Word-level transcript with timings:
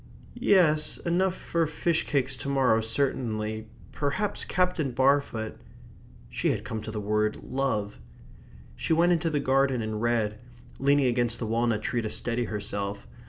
"Yes, 0.33 0.97
enough 0.97 1.35
for 1.35 1.67
fish 1.67 2.07
cakes 2.07 2.35
to 2.37 2.49
morrow 2.49 2.81
certainly 2.81 3.67
Perhaps 3.91 4.45
Captain 4.45 4.89
Barfoot" 4.93 5.61
she 6.27 6.49
had 6.49 6.63
come 6.63 6.81
to 6.81 6.89
the 6.89 6.99
word 6.99 7.35
"love." 7.43 7.99
She 8.75 8.93
went 8.93 9.11
into 9.13 9.29
the 9.29 9.39
garden 9.39 9.79
and 9.83 10.01
read, 10.01 10.39
leaning 10.79 11.05
against 11.05 11.37
the 11.37 11.45
walnut 11.45 11.83
tree 11.83 12.01
to 12.01 12.09
steady 12.09 12.45
herself. 12.45 13.05